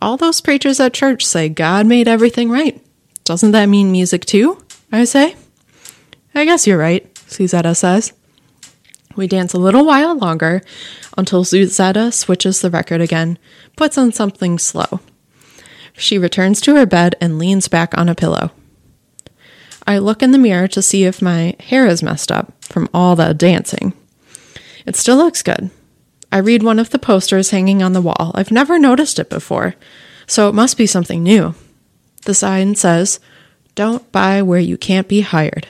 All 0.00 0.16
those 0.16 0.40
preachers 0.40 0.80
at 0.80 0.92
church 0.92 1.24
say 1.24 1.48
God 1.48 1.86
made 1.86 2.08
everything 2.08 2.50
right. 2.50 2.80
Doesn't 3.24 3.52
that 3.52 3.66
mean 3.66 3.90
music 3.90 4.24
too? 4.24 4.62
I 4.92 5.04
say. 5.04 5.34
I 6.34 6.44
guess 6.44 6.66
you're 6.66 6.78
right, 6.78 7.12
Suzetta 7.14 7.76
says. 7.76 8.12
We 9.16 9.26
dance 9.26 9.54
a 9.54 9.58
little 9.58 9.84
while 9.84 10.16
longer 10.16 10.62
until 11.16 11.44
Suzetta 11.44 12.12
switches 12.12 12.60
the 12.60 12.70
record 12.70 13.00
again, 13.00 13.38
puts 13.76 13.96
on 13.96 14.12
something 14.12 14.58
slow. 14.58 15.00
She 15.96 16.18
returns 16.18 16.60
to 16.62 16.74
her 16.76 16.86
bed 16.86 17.14
and 17.20 17.38
leans 17.38 17.68
back 17.68 17.96
on 17.96 18.08
a 18.08 18.14
pillow. 18.14 18.50
I 19.86 19.98
look 19.98 20.22
in 20.22 20.32
the 20.32 20.38
mirror 20.38 20.66
to 20.68 20.82
see 20.82 21.04
if 21.04 21.22
my 21.22 21.54
hair 21.60 21.86
is 21.86 22.02
messed 22.02 22.32
up 22.32 22.52
from 22.62 22.88
all 22.92 23.16
the 23.16 23.34
dancing. 23.34 23.92
It 24.86 24.96
still 24.96 25.16
looks 25.16 25.42
good. 25.42 25.70
I 26.32 26.38
read 26.38 26.62
one 26.62 26.78
of 26.78 26.90
the 26.90 26.98
posters 26.98 27.50
hanging 27.50 27.82
on 27.82 27.92
the 27.92 28.00
wall. 28.00 28.32
I've 28.34 28.50
never 28.50 28.78
noticed 28.78 29.18
it 29.18 29.30
before, 29.30 29.76
so 30.26 30.48
it 30.48 30.54
must 30.54 30.76
be 30.76 30.86
something 30.86 31.22
new. 31.22 31.54
The 32.24 32.34
sign 32.34 32.74
says, 32.74 33.20
Don't 33.74 34.10
buy 34.10 34.42
where 34.42 34.60
you 34.60 34.76
can't 34.76 35.06
be 35.06 35.20
hired. 35.20 35.68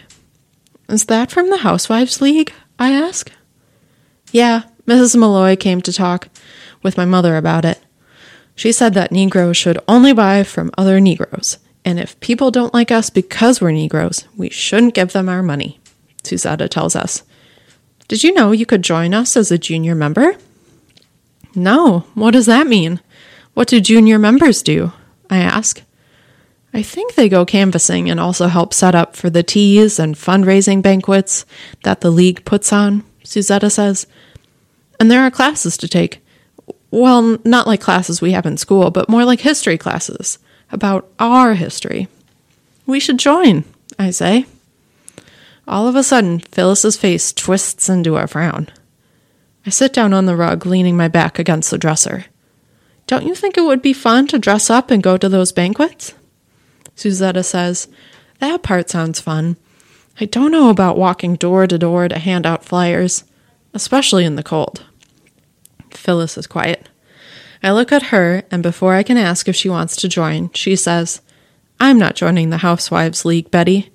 Is 0.88 1.06
that 1.06 1.30
from 1.30 1.50
the 1.50 1.58
Housewives 1.58 2.20
League? 2.20 2.52
I 2.78 2.92
ask. 2.92 3.30
Yeah, 4.32 4.62
Mrs. 4.86 5.16
Malloy 5.16 5.56
came 5.56 5.80
to 5.82 5.92
talk 5.92 6.28
with 6.82 6.96
my 6.96 7.04
mother 7.04 7.36
about 7.36 7.64
it. 7.64 7.78
She 8.54 8.72
said 8.72 8.94
that 8.94 9.12
Negroes 9.12 9.56
should 9.56 9.78
only 9.88 10.12
buy 10.12 10.42
from 10.44 10.70
other 10.78 11.00
Negroes, 11.00 11.58
and 11.84 11.98
if 11.98 12.18
people 12.20 12.50
don't 12.50 12.74
like 12.74 12.90
us 12.90 13.10
because 13.10 13.60
we're 13.60 13.72
Negroes, 13.72 14.26
we 14.36 14.48
shouldn't 14.50 14.94
give 14.94 15.12
them 15.12 15.28
our 15.28 15.42
money, 15.42 15.80
Suzetta 16.22 16.68
tells 16.68 16.94
us. 16.94 17.22
Did 18.06 18.22
you 18.22 18.32
know 18.32 18.52
you 18.52 18.66
could 18.66 18.82
join 18.82 19.14
us 19.14 19.36
as 19.36 19.50
a 19.50 19.58
junior 19.58 19.94
member? 19.94 20.36
No, 21.54 22.00
what 22.14 22.32
does 22.32 22.46
that 22.46 22.66
mean? 22.66 23.00
What 23.54 23.68
do 23.68 23.80
junior 23.80 24.18
members 24.18 24.62
do? 24.62 24.92
I 25.30 25.38
ask. 25.38 25.82
I 26.72 26.82
think 26.82 27.14
they 27.14 27.28
go 27.28 27.44
canvassing 27.44 28.10
and 28.10 28.18
also 28.18 28.48
help 28.48 28.74
set 28.74 28.94
up 28.94 29.14
for 29.14 29.30
the 29.30 29.44
teas 29.44 29.98
and 29.98 30.16
fundraising 30.16 30.82
banquets 30.82 31.46
that 31.84 32.00
the 32.00 32.10
league 32.10 32.44
puts 32.44 32.72
on, 32.72 33.04
Suzetta 33.24 33.70
says. 33.70 34.08
And 34.98 35.08
there 35.10 35.22
are 35.22 35.30
classes 35.30 35.76
to 35.78 35.88
take. 35.88 36.23
Well, 36.94 37.38
not 37.44 37.66
like 37.66 37.80
classes 37.80 38.22
we 38.22 38.30
have 38.34 38.46
in 38.46 38.56
school, 38.56 38.92
but 38.92 39.08
more 39.08 39.24
like 39.24 39.40
history 39.40 39.76
classes 39.76 40.38
about 40.70 41.10
our 41.18 41.54
history. 41.54 42.06
We 42.86 43.00
should 43.00 43.18
join, 43.18 43.64
I 43.98 44.10
say. 44.10 44.46
All 45.66 45.88
of 45.88 45.96
a 45.96 46.04
sudden, 46.04 46.38
Phyllis's 46.38 46.96
face 46.96 47.32
twists 47.32 47.88
into 47.88 48.16
a 48.16 48.28
frown. 48.28 48.68
I 49.66 49.70
sit 49.70 49.92
down 49.92 50.12
on 50.12 50.26
the 50.26 50.36
rug, 50.36 50.66
leaning 50.66 50.96
my 50.96 51.08
back 51.08 51.36
against 51.36 51.72
the 51.72 51.78
dresser. 51.78 52.26
Don't 53.08 53.26
you 53.26 53.34
think 53.34 53.58
it 53.58 53.64
would 53.64 53.82
be 53.82 53.92
fun 53.92 54.28
to 54.28 54.38
dress 54.38 54.70
up 54.70 54.92
and 54.92 55.02
go 55.02 55.16
to 55.16 55.28
those 55.28 55.50
banquets? 55.50 56.14
Suzetta 56.94 57.44
says, 57.44 57.88
That 58.38 58.62
part 58.62 58.88
sounds 58.88 59.18
fun. 59.18 59.56
I 60.20 60.26
don't 60.26 60.52
know 60.52 60.70
about 60.70 60.96
walking 60.96 61.34
door 61.34 61.66
to 61.66 61.76
door 61.76 62.06
to 62.06 62.20
hand 62.20 62.46
out 62.46 62.64
flyers, 62.64 63.24
especially 63.72 64.24
in 64.24 64.36
the 64.36 64.44
cold. 64.44 64.84
Phyllis 65.96 66.36
is 66.36 66.46
quiet. 66.46 66.88
I 67.62 67.72
look 67.72 67.92
at 67.92 68.04
her, 68.04 68.42
and 68.50 68.62
before 68.62 68.94
I 68.94 69.02
can 69.02 69.16
ask 69.16 69.48
if 69.48 69.56
she 69.56 69.68
wants 69.68 69.96
to 69.96 70.08
join, 70.08 70.50
she 70.52 70.76
says, 70.76 71.20
I'm 71.80 71.98
not 71.98 72.14
joining 72.14 72.50
the 72.50 72.58
Housewives 72.58 73.24
League, 73.24 73.50
Betty. 73.50 73.90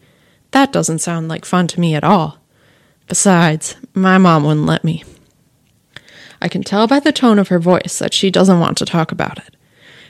That 0.52 0.74
doesn't 0.74 1.00
sound 1.00 1.28
like 1.28 1.46
fun 1.46 1.68
to 1.68 1.80
me 1.80 1.96
at 1.96 2.04
all. 2.04 2.40
Besides, 3.08 3.76
my 3.94 4.18
mom 4.18 4.44
wouldn't 4.44 4.66
let 4.66 4.84
me. 4.84 5.04
I 6.42 6.48
can 6.48 6.64
tell 6.64 6.88
by 6.88 7.00
the 7.00 7.12
tone 7.12 7.38
of 7.38 7.50
her 7.50 7.60
voice 7.60 8.00
that 8.00 8.14
she 8.14 8.32
doesn't 8.32 8.60
want 8.60 8.78
to 8.78 8.86
talk 8.86 9.12
about 9.12 9.38
it. 9.40 9.56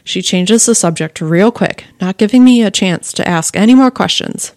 She 0.03 0.21
changes 0.21 0.65
the 0.65 0.75
subject 0.75 1.21
real 1.21 1.51
quick, 1.51 1.85
not 1.99 2.17
giving 2.17 2.43
me 2.43 2.63
a 2.63 2.71
chance 2.71 3.11
to 3.13 3.27
ask 3.27 3.55
any 3.55 3.75
more 3.75 3.91
questions. 3.91 4.53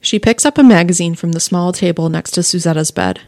She 0.00 0.18
picks 0.18 0.44
up 0.44 0.58
a 0.58 0.62
magazine 0.62 1.14
from 1.14 1.32
the 1.32 1.40
small 1.40 1.72
table 1.72 2.08
next 2.08 2.32
to 2.32 2.42
Suzetta's 2.42 2.90
bed. 2.90 3.20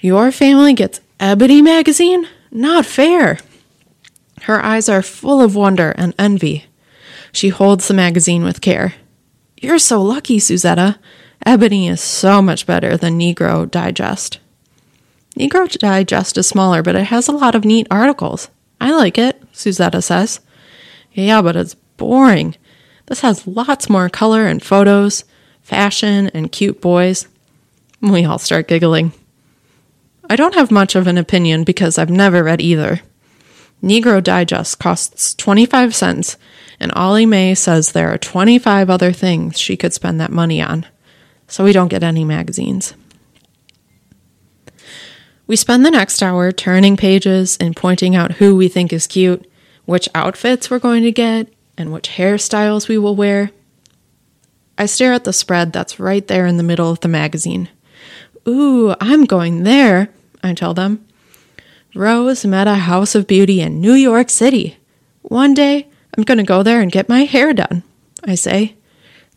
Your 0.00 0.30
family 0.30 0.72
gets 0.74 1.00
Ebony 1.20 1.62
magazine? 1.62 2.28
Not 2.52 2.86
fair. 2.86 3.38
Her 4.42 4.64
eyes 4.64 4.88
are 4.88 5.02
full 5.02 5.40
of 5.40 5.56
wonder 5.56 5.90
and 5.90 6.14
envy. 6.18 6.66
She 7.32 7.48
holds 7.48 7.88
the 7.88 7.94
magazine 7.94 8.44
with 8.44 8.60
care. 8.60 8.94
You're 9.60 9.80
so 9.80 10.00
lucky, 10.00 10.38
Suzetta. 10.38 10.98
Ebony 11.44 11.88
is 11.88 12.00
so 12.00 12.40
much 12.40 12.66
better 12.66 12.96
than 12.96 13.18
Negro 13.18 13.68
Digest. 13.68 14.38
Negro 15.36 15.68
Digest 15.68 16.38
is 16.38 16.46
smaller, 16.46 16.82
but 16.82 16.94
it 16.94 17.06
has 17.06 17.26
a 17.26 17.32
lot 17.32 17.54
of 17.54 17.64
neat 17.64 17.88
articles. 17.90 18.48
I 18.80 18.92
like 18.92 19.18
it, 19.18 19.42
Suzetta 19.52 20.02
says. 20.02 20.40
Yeah, 21.12 21.42
but 21.42 21.56
it's 21.56 21.74
boring. 21.96 22.54
This 23.06 23.22
has 23.22 23.46
lots 23.46 23.90
more 23.90 24.08
color 24.08 24.46
and 24.46 24.62
photos, 24.62 25.24
fashion, 25.62 26.28
and 26.28 26.52
cute 26.52 26.80
boys. 26.80 27.26
We 28.00 28.24
all 28.24 28.38
start 28.38 28.68
giggling. 28.68 29.12
I 30.30 30.36
don't 30.36 30.54
have 30.54 30.70
much 30.70 30.94
of 30.94 31.06
an 31.06 31.18
opinion 31.18 31.64
because 31.64 31.98
I've 31.98 32.10
never 32.10 32.44
read 32.44 32.60
either. 32.60 33.00
Negro 33.82 34.22
Digest 34.22 34.78
costs 34.78 35.34
25 35.34 35.94
cents, 35.94 36.36
and 36.80 36.92
Ollie 36.92 37.26
Mae 37.26 37.54
says 37.54 37.92
there 37.92 38.12
are 38.12 38.18
25 38.18 38.90
other 38.90 39.12
things 39.12 39.58
she 39.58 39.76
could 39.76 39.92
spend 39.92 40.20
that 40.20 40.32
money 40.32 40.60
on, 40.60 40.84
so 41.46 41.64
we 41.64 41.72
don't 41.72 41.88
get 41.88 42.02
any 42.02 42.24
magazines. 42.24 42.94
We 45.46 45.56
spend 45.56 45.86
the 45.86 45.90
next 45.90 46.22
hour 46.22 46.52
turning 46.52 46.96
pages 46.96 47.56
and 47.58 47.74
pointing 47.74 48.14
out 48.14 48.32
who 48.32 48.54
we 48.54 48.68
think 48.68 48.92
is 48.92 49.06
cute, 49.06 49.50
which 49.86 50.08
outfits 50.14 50.70
we're 50.70 50.78
going 50.78 51.04
to 51.04 51.12
get, 51.12 51.48
and 51.78 51.90
which 51.90 52.10
hairstyles 52.10 52.88
we 52.88 52.98
will 52.98 53.16
wear. 53.16 53.50
I 54.76 54.84
stare 54.86 55.14
at 55.14 55.24
the 55.24 55.32
spread 55.32 55.72
that's 55.72 55.98
right 55.98 56.26
there 56.26 56.46
in 56.46 56.58
the 56.58 56.62
middle 56.62 56.90
of 56.90 57.00
the 57.00 57.08
magazine. 57.08 57.70
Ooh, 58.46 58.94
I'm 59.00 59.24
going 59.24 59.62
there, 59.62 60.10
I 60.42 60.54
tell 60.54 60.74
them. 60.74 61.04
Rose 61.94 62.44
Meta 62.44 62.74
house 62.74 63.14
of 63.14 63.26
beauty 63.26 63.60
in 63.60 63.80
New 63.80 63.94
York 63.94 64.30
City. 64.30 64.76
One 65.22 65.54
day, 65.54 65.88
I'm 66.16 66.24
going 66.24 66.38
to 66.38 66.44
go 66.44 66.62
there 66.62 66.80
and 66.80 66.92
get 66.92 67.08
my 67.08 67.24
hair 67.24 67.52
done, 67.52 67.82
I 68.24 68.34
say. 68.34 68.76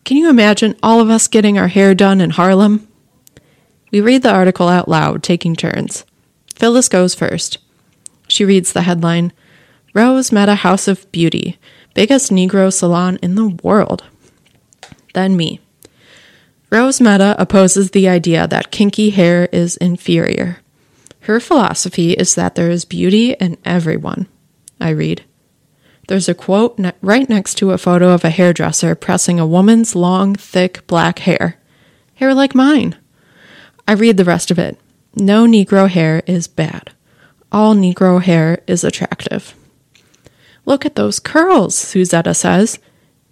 Can 0.03 0.17
you 0.17 0.29
imagine 0.29 0.75
all 0.81 0.99
of 0.99 1.09
us 1.09 1.27
getting 1.27 1.57
our 1.57 1.67
hair 1.67 1.93
done 1.93 2.21
in 2.21 2.31
Harlem? 2.31 2.87
We 3.91 4.01
read 4.01 4.23
the 4.23 4.33
article 4.33 4.67
out 4.67 4.87
loud, 4.87 5.21
taking 5.21 5.55
turns. 5.55 6.05
Phyllis 6.55 6.89
goes 6.89 7.13
first. 7.13 7.57
She 8.27 8.45
reads 8.45 8.73
the 8.73 8.83
headline 8.83 9.33
Rose 9.93 10.31
Meta 10.31 10.55
house 10.55 10.87
of 10.87 11.11
beauty, 11.11 11.59
biggest 11.93 12.31
Negro 12.31 12.71
salon 12.71 13.17
in 13.21 13.35
the 13.35 13.49
world. 13.63 14.03
Then 15.13 15.35
me. 15.35 15.59
Rose 16.69 17.01
Meta 17.01 17.35
opposes 17.37 17.91
the 17.91 18.07
idea 18.07 18.47
that 18.47 18.71
kinky 18.71 19.09
hair 19.09 19.49
is 19.51 19.75
inferior. 19.77 20.59
Her 21.21 21.39
philosophy 21.39 22.13
is 22.13 22.35
that 22.35 22.55
there 22.55 22.69
is 22.69 22.85
beauty 22.85 23.33
in 23.33 23.57
everyone. 23.63 24.27
I 24.79 24.89
read. 24.89 25.23
There's 26.07 26.27
a 26.27 26.33
quote 26.33 26.77
ne- 26.79 26.93
right 27.01 27.29
next 27.29 27.55
to 27.55 27.71
a 27.71 27.77
photo 27.77 28.09
of 28.09 28.25
a 28.25 28.29
hairdresser 28.31 28.95
pressing 28.95 29.39
a 29.39 29.45
woman's 29.45 29.95
long, 29.95 30.35
thick 30.35 30.85
black 30.87 31.19
hair. 31.19 31.57
Hair 32.15 32.33
like 32.33 32.55
mine. 32.55 32.97
I 33.87 33.93
read 33.93 34.17
the 34.17 34.25
rest 34.25 34.51
of 34.51 34.59
it. 34.59 34.79
No 35.15 35.45
Negro 35.45 35.87
hair 35.87 36.23
is 36.25 36.47
bad. 36.47 36.91
All 37.51 37.75
Negro 37.75 38.21
hair 38.21 38.61
is 38.65 38.83
attractive. 38.83 39.53
Look 40.65 40.85
at 40.85 40.95
those 40.95 41.19
curls, 41.19 41.75
Suzetta 41.75 42.35
says. 42.35 42.79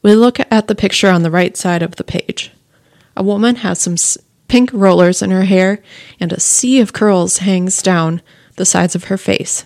We 0.01 0.15
look 0.15 0.39
at 0.51 0.67
the 0.67 0.75
picture 0.75 1.09
on 1.09 1.23
the 1.23 1.31
right 1.31 1.57
side 1.57 1.81
of 1.81 1.95
the 1.95 2.03
page. 2.03 2.51
A 3.17 3.23
woman 3.23 3.57
has 3.57 3.79
some 3.79 3.97
pink 4.49 4.69
rollers 4.73 5.21
in 5.21 5.31
her 5.31 5.45
hair, 5.45 5.81
and 6.19 6.33
a 6.33 6.39
sea 6.39 6.81
of 6.81 6.91
curls 6.91 7.37
hangs 7.37 7.81
down 7.81 8.21
the 8.57 8.65
sides 8.65 8.95
of 8.95 9.05
her 9.05 9.17
face. 9.17 9.65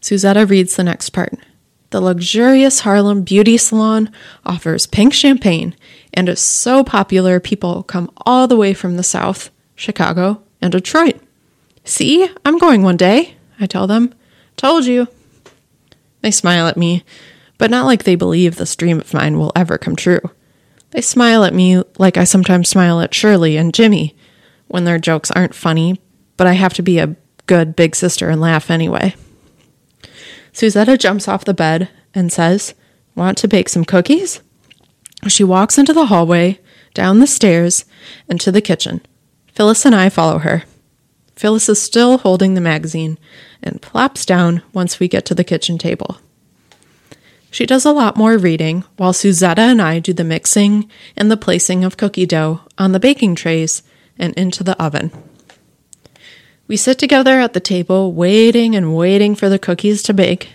Suzetta 0.00 0.48
reads 0.48 0.74
the 0.74 0.84
next 0.84 1.10
part. 1.10 1.34
The 1.90 2.00
luxurious 2.00 2.80
Harlem 2.80 3.22
beauty 3.22 3.56
salon 3.56 4.10
offers 4.44 4.86
pink 4.86 5.14
champagne 5.14 5.76
and 6.12 6.28
is 6.28 6.40
so 6.40 6.82
popular 6.82 7.38
people 7.38 7.84
come 7.84 8.10
all 8.26 8.48
the 8.48 8.56
way 8.56 8.74
from 8.74 8.96
the 8.96 9.02
South, 9.02 9.50
Chicago, 9.76 10.42
and 10.60 10.72
Detroit. 10.72 11.20
See, 11.84 12.28
I'm 12.44 12.58
going 12.58 12.82
one 12.82 12.96
day, 12.96 13.36
I 13.60 13.66
tell 13.66 13.86
them. 13.86 14.12
Told 14.56 14.86
you. 14.86 15.06
They 16.22 16.30
smile 16.32 16.66
at 16.66 16.76
me, 16.76 17.04
but 17.58 17.70
not 17.70 17.86
like 17.86 18.02
they 18.02 18.16
believe 18.16 18.56
this 18.56 18.74
dream 18.74 19.00
of 19.00 19.14
mine 19.14 19.38
will 19.38 19.52
ever 19.54 19.78
come 19.78 19.94
true. 19.94 20.20
They 20.90 21.00
smile 21.00 21.44
at 21.44 21.54
me 21.54 21.82
like 21.98 22.16
I 22.16 22.24
sometimes 22.24 22.68
smile 22.68 23.00
at 23.00 23.14
Shirley 23.14 23.56
and 23.56 23.74
Jimmy 23.74 24.16
when 24.68 24.84
their 24.84 24.98
jokes 24.98 25.30
aren't 25.30 25.54
funny, 25.54 26.00
but 26.36 26.46
I 26.46 26.52
have 26.52 26.74
to 26.74 26.82
be 26.82 26.98
a 26.98 27.16
good 27.46 27.76
big 27.76 27.94
sister 27.94 28.28
and 28.28 28.40
laugh 28.40 28.70
anyway. 28.70 29.14
Suzetta 30.52 30.98
jumps 30.98 31.28
off 31.28 31.44
the 31.44 31.54
bed 31.54 31.88
and 32.14 32.32
says, 32.32 32.74
Want 33.14 33.38
to 33.38 33.48
bake 33.48 33.68
some 33.68 33.84
cookies? 33.84 34.40
She 35.28 35.44
walks 35.44 35.78
into 35.78 35.92
the 35.92 36.06
hallway, 36.06 36.60
down 36.94 37.20
the 37.20 37.26
stairs, 37.26 37.84
and 38.28 38.40
to 38.40 38.52
the 38.52 38.60
kitchen. 38.60 39.00
Phyllis 39.52 39.84
and 39.84 39.94
I 39.94 40.08
follow 40.08 40.38
her. 40.38 40.64
Phyllis 41.34 41.68
is 41.68 41.80
still 41.80 42.18
holding 42.18 42.54
the 42.54 42.60
magazine 42.60 43.18
and 43.62 43.82
plops 43.82 44.24
down 44.24 44.62
once 44.72 44.98
we 44.98 45.08
get 45.08 45.24
to 45.26 45.34
the 45.34 45.44
kitchen 45.44 45.76
table. 45.78 46.18
She 47.56 47.64
does 47.64 47.86
a 47.86 47.90
lot 47.90 48.18
more 48.18 48.36
reading, 48.36 48.84
while 48.98 49.14
Suzetta 49.14 49.60
and 49.60 49.80
I 49.80 49.98
do 49.98 50.12
the 50.12 50.24
mixing 50.24 50.90
and 51.16 51.30
the 51.30 51.38
placing 51.38 51.84
of 51.84 51.96
cookie 51.96 52.26
dough 52.26 52.60
on 52.76 52.92
the 52.92 53.00
baking 53.00 53.34
trays 53.34 53.82
and 54.18 54.34
into 54.34 54.62
the 54.62 54.78
oven. 54.78 55.10
We 56.68 56.76
sit 56.76 56.98
together 56.98 57.40
at 57.40 57.54
the 57.54 57.60
table, 57.60 58.12
waiting 58.12 58.76
and 58.76 58.94
waiting 58.94 59.34
for 59.34 59.48
the 59.48 59.58
cookies 59.58 60.02
to 60.02 60.12
bake. 60.12 60.50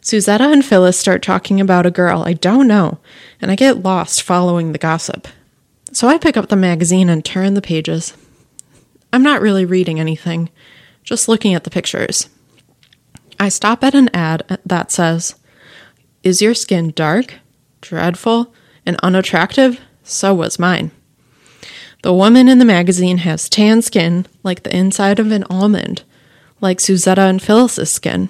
Suzetta 0.00 0.52
and 0.52 0.64
Phyllis 0.64 0.96
start 0.96 1.24
talking 1.24 1.60
about 1.60 1.86
a 1.86 1.90
girl 1.90 2.22
I 2.22 2.34
don't 2.34 2.68
know, 2.68 2.98
and 3.42 3.50
I 3.50 3.56
get 3.56 3.82
lost 3.82 4.22
following 4.22 4.70
the 4.70 4.78
gossip. 4.78 5.26
So 5.90 6.06
I 6.06 6.18
pick 6.18 6.36
up 6.36 6.50
the 6.50 6.54
magazine 6.54 7.08
and 7.08 7.24
turn 7.24 7.54
the 7.54 7.60
pages. 7.60 8.16
I'm 9.12 9.24
not 9.24 9.42
really 9.42 9.64
reading 9.64 9.98
anything, 9.98 10.50
just 11.02 11.26
looking 11.26 11.54
at 11.54 11.64
the 11.64 11.70
pictures. 11.70 12.28
I 13.40 13.48
stop 13.48 13.82
at 13.82 13.96
an 13.96 14.08
ad 14.14 14.60
that 14.64 14.92
says, 14.92 15.34
Is 16.28 16.42
your 16.42 16.52
skin 16.52 16.90
dark, 16.90 17.36
dreadful, 17.80 18.52
and 18.84 18.98
unattractive? 19.02 19.80
So 20.02 20.34
was 20.34 20.58
mine. 20.58 20.90
The 22.02 22.12
woman 22.12 22.50
in 22.50 22.58
the 22.58 22.66
magazine 22.66 23.16
has 23.24 23.48
tan 23.48 23.80
skin 23.80 24.26
like 24.42 24.62
the 24.62 24.76
inside 24.76 25.18
of 25.18 25.32
an 25.32 25.44
almond, 25.44 26.02
like 26.60 26.80
Suzetta 26.80 27.30
and 27.30 27.40
Phyllis's 27.40 27.90
skin. 27.90 28.28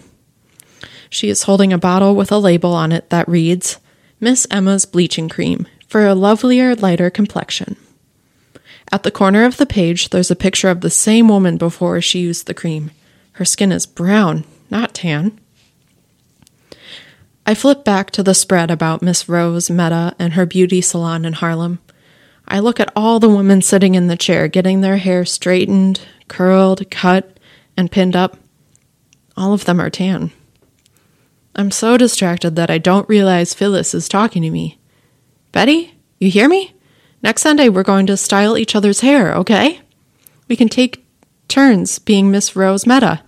She 1.10 1.28
is 1.28 1.42
holding 1.42 1.72
a 1.72 1.76
bottle 1.76 2.14
with 2.14 2.30
a 2.30 2.38
label 2.38 2.72
on 2.72 2.92
it 2.92 3.10
that 3.10 3.28
reads, 3.28 3.78
Miss 4.20 4.46
Emma's 4.48 4.86
Bleaching 4.86 5.28
Cream 5.28 5.66
for 5.88 6.06
a 6.06 6.14
lovelier, 6.14 6.76
lighter 6.76 7.10
complexion. 7.10 7.74
At 8.92 9.02
the 9.02 9.10
corner 9.10 9.44
of 9.44 9.56
the 9.56 9.66
page, 9.66 10.10
there's 10.10 10.30
a 10.30 10.36
picture 10.36 10.68
of 10.68 10.82
the 10.82 10.88
same 10.88 11.26
woman 11.26 11.56
before 11.56 12.00
she 12.00 12.20
used 12.20 12.46
the 12.46 12.54
cream. 12.54 12.92
Her 13.32 13.44
skin 13.44 13.72
is 13.72 13.86
brown, 13.86 14.44
not 14.70 14.94
tan. 14.94 15.40
I 17.48 17.54
flip 17.54 17.82
back 17.82 18.10
to 18.10 18.22
the 18.22 18.34
spread 18.34 18.70
about 18.70 19.00
Miss 19.00 19.26
Rose 19.26 19.70
Meta 19.70 20.14
and 20.18 20.34
her 20.34 20.44
beauty 20.44 20.82
salon 20.82 21.24
in 21.24 21.32
Harlem. 21.32 21.78
I 22.46 22.58
look 22.58 22.78
at 22.78 22.92
all 22.94 23.20
the 23.20 23.30
women 23.30 23.62
sitting 23.62 23.94
in 23.94 24.06
the 24.06 24.18
chair 24.18 24.48
getting 24.48 24.82
their 24.82 24.98
hair 24.98 25.24
straightened, 25.24 26.02
curled, 26.28 26.90
cut, 26.90 27.38
and 27.74 27.90
pinned 27.90 28.14
up. 28.14 28.36
All 29.34 29.54
of 29.54 29.64
them 29.64 29.80
are 29.80 29.88
tan. 29.88 30.30
I'm 31.56 31.70
so 31.70 31.96
distracted 31.96 32.54
that 32.56 32.68
I 32.68 32.76
don't 32.76 33.08
realize 33.08 33.54
Phyllis 33.54 33.94
is 33.94 34.10
talking 34.10 34.42
to 34.42 34.50
me. 34.50 34.78
Betty, 35.50 35.94
you 36.18 36.30
hear 36.30 36.50
me? 36.50 36.74
Next 37.22 37.40
Sunday, 37.40 37.70
we're 37.70 37.82
going 37.82 38.04
to 38.08 38.18
style 38.18 38.58
each 38.58 38.76
other's 38.76 39.00
hair, 39.00 39.34
okay? 39.36 39.80
We 40.48 40.56
can 40.56 40.68
take 40.68 41.02
turns 41.48 41.98
being 41.98 42.30
Miss 42.30 42.54
Rose 42.54 42.86
Meta. 42.86 43.22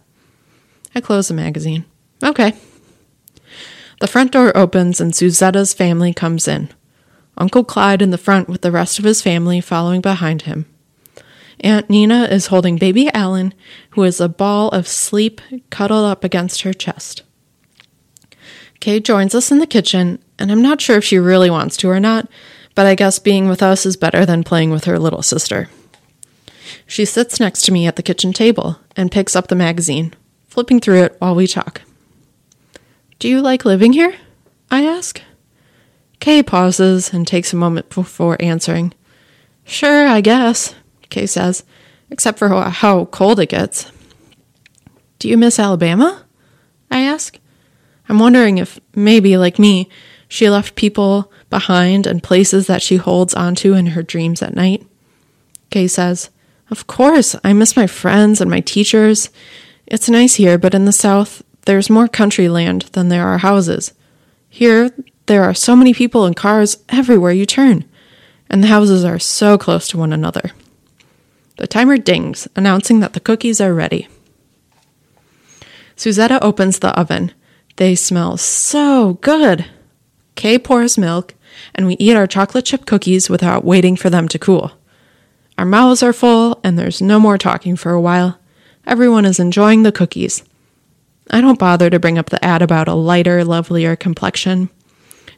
I 0.94 1.00
close 1.00 1.28
the 1.28 1.32
magazine. 1.34 1.86
Okay. 2.22 2.52
The 4.00 4.08
front 4.08 4.32
door 4.32 4.56
opens 4.56 4.98
and 4.98 5.14
Suzetta's 5.14 5.74
family 5.74 6.14
comes 6.14 6.48
in. 6.48 6.70
Uncle 7.36 7.64
Clyde 7.64 8.02
in 8.02 8.10
the 8.10 8.18
front 8.18 8.48
with 8.48 8.62
the 8.62 8.72
rest 8.72 8.98
of 8.98 9.04
his 9.04 9.22
family 9.22 9.60
following 9.60 10.00
behind 10.00 10.42
him. 10.42 10.64
Aunt 11.60 11.90
Nina 11.90 12.24
is 12.24 12.46
holding 12.46 12.78
baby 12.78 13.12
Alan, 13.12 13.52
who 13.90 14.02
is 14.02 14.18
a 14.18 14.28
ball 14.28 14.70
of 14.70 14.88
sleep 14.88 15.42
cuddled 15.68 16.06
up 16.06 16.24
against 16.24 16.62
her 16.62 16.72
chest. 16.72 17.22
Kay 18.80 19.00
joins 19.00 19.34
us 19.34 19.52
in 19.52 19.58
the 19.58 19.66
kitchen, 19.66 20.18
and 20.38 20.50
I'm 20.50 20.62
not 20.62 20.80
sure 20.80 20.96
if 20.96 21.04
she 21.04 21.18
really 21.18 21.50
wants 21.50 21.76
to 21.78 21.90
or 21.90 22.00
not, 22.00 22.26
but 22.74 22.86
I 22.86 22.94
guess 22.94 23.18
being 23.18 23.50
with 23.50 23.62
us 23.62 23.84
is 23.84 23.98
better 23.98 24.24
than 24.24 24.44
playing 24.44 24.70
with 24.70 24.84
her 24.84 24.98
little 24.98 25.22
sister. 25.22 25.68
She 26.86 27.04
sits 27.04 27.38
next 27.38 27.66
to 27.66 27.72
me 27.72 27.86
at 27.86 27.96
the 27.96 28.02
kitchen 28.02 28.32
table 28.32 28.78
and 28.96 29.12
picks 29.12 29.36
up 29.36 29.48
the 29.48 29.54
magazine, 29.54 30.14
flipping 30.48 30.80
through 30.80 31.02
it 31.02 31.16
while 31.18 31.34
we 31.34 31.46
talk. 31.46 31.82
Do 33.20 33.28
you 33.28 33.42
like 33.42 33.66
living 33.66 33.92
here? 33.92 34.14
I 34.70 34.86
ask. 34.86 35.20
Kay 36.20 36.42
pauses 36.42 37.12
and 37.12 37.26
takes 37.26 37.52
a 37.52 37.56
moment 37.56 37.90
before 37.90 38.40
answering. 38.40 38.94
Sure, 39.62 40.08
I 40.08 40.22
guess, 40.22 40.74
Kay 41.10 41.26
says, 41.26 41.62
except 42.08 42.38
for 42.38 42.48
how 42.48 43.04
cold 43.04 43.38
it 43.38 43.50
gets. 43.50 43.92
Do 45.18 45.28
you 45.28 45.36
miss 45.36 45.58
Alabama? 45.58 46.24
I 46.90 47.02
ask. 47.02 47.38
I'm 48.08 48.18
wondering 48.18 48.56
if 48.56 48.80
maybe, 48.94 49.36
like 49.36 49.58
me, 49.58 49.90
she 50.26 50.48
left 50.48 50.74
people 50.74 51.30
behind 51.50 52.06
and 52.06 52.22
places 52.22 52.68
that 52.68 52.80
she 52.80 52.96
holds 52.96 53.34
onto 53.34 53.74
in 53.74 53.88
her 53.88 54.02
dreams 54.02 54.40
at 54.40 54.54
night. 54.54 54.86
Kay 55.68 55.88
says, 55.88 56.30
Of 56.70 56.86
course, 56.86 57.36
I 57.44 57.52
miss 57.52 57.76
my 57.76 57.86
friends 57.86 58.40
and 58.40 58.50
my 58.50 58.60
teachers. 58.60 59.28
It's 59.86 60.08
nice 60.08 60.36
here, 60.36 60.56
but 60.56 60.74
in 60.74 60.86
the 60.86 60.92
South, 60.92 61.42
there's 61.64 61.90
more 61.90 62.08
country 62.08 62.48
land 62.48 62.82
than 62.92 63.08
there 63.08 63.26
are 63.26 63.38
houses. 63.38 63.92
Here, 64.48 64.90
there 65.26 65.44
are 65.44 65.54
so 65.54 65.76
many 65.76 65.94
people 65.94 66.24
and 66.24 66.34
cars 66.34 66.78
everywhere 66.88 67.32
you 67.32 67.46
turn, 67.46 67.84
and 68.48 68.62
the 68.62 68.68
houses 68.68 69.04
are 69.04 69.18
so 69.18 69.56
close 69.56 69.88
to 69.88 69.98
one 69.98 70.12
another. 70.12 70.50
The 71.56 71.66
timer 71.66 71.98
dings, 71.98 72.48
announcing 72.56 73.00
that 73.00 73.12
the 73.12 73.20
cookies 73.20 73.60
are 73.60 73.74
ready. 73.74 74.08
Suzetta 75.96 76.38
opens 76.40 76.78
the 76.78 76.98
oven 76.98 77.32
they 77.80 77.94
smell 77.94 78.36
so 78.36 79.14
good. 79.22 79.64
Kay 80.34 80.58
pours 80.58 80.98
milk, 80.98 81.34
and 81.74 81.86
we 81.86 81.94
eat 81.94 82.14
our 82.14 82.26
chocolate 82.26 82.66
chip 82.66 82.84
cookies 82.84 83.30
without 83.30 83.64
waiting 83.64 83.96
for 83.96 84.10
them 84.10 84.28
to 84.28 84.38
cool. 84.38 84.72
Our 85.56 85.64
mouths 85.64 86.02
are 86.02 86.12
full, 86.12 86.60
and 86.62 86.78
there's 86.78 87.00
no 87.00 87.18
more 87.18 87.38
talking 87.38 87.76
for 87.76 87.92
a 87.92 88.00
while. 88.00 88.38
Everyone 88.86 89.24
is 89.24 89.40
enjoying 89.40 89.82
the 89.82 89.92
cookies. 89.92 90.42
I 91.32 91.40
don't 91.40 91.58
bother 91.58 91.88
to 91.90 92.00
bring 92.00 92.18
up 92.18 92.30
the 92.30 92.44
ad 92.44 92.60
about 92.60 92.88
a 92.88 92.94
lighter, 92.94 93.44
lovelier 93.44 93.94
complexion. 93.94 94.68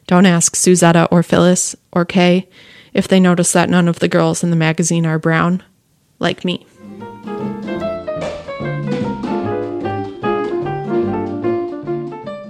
Don't 0.07 0.25
ask 0.25 0.55
Suzetta 0.55 1.07
or 1.11 1.21
Phyllis 1.21 1.75
or 1.91 2.03
Kay 2.03 2.49
if 2.93 3.07
they 3.07 3.19
notice 3.19 3.51
that 3.53 3.69
none 3.69 3.87
of 3.87 3.99
the 3.99 4.07
girls 4.07 4.43
in 4.43 4.49
the 4.49 4.55
magazine 4.55 5.05
are 5.05 5.19
brown, 5.19 5.63
like 6.19 6.43
me. 6.43 6.65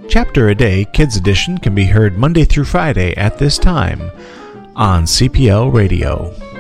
Chapter 0.08 0.50
a 0.50 0.56
Day 0.56 0.86
Kids 0.94 1.18
Edition 1.18 1.58
can 1.58 1.76
be 1.76 1.86
heard 1.86 2.18
Monday 2.18 2.46
through 2.46 2.66
Friday 2.66 3.14
at 3.18 3.40
this 3.40 3.58
time 3.58 4.12
on 4.76 5.04
CPL 5.04 5.74
Radio. 5.74 6.53